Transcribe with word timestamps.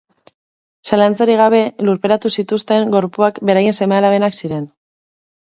Zalantzarik 0.91 1.37
gabe 1.41 1.59
lurperatu 1.89 2.31
zituzten 2.37 2.97
gorpuak 2.97 3.39
beraien 3.51 3.79
seme-alabenak 3.81 4.39
ziren. 4.41 4.69